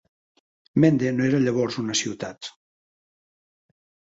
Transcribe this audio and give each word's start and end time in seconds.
Mende 0.83 1.11
no 1.17 1.27
era 1.29 1.41
llavors 1.43 1.77
una 1.83 1.99
ciutat. 2.01 2.51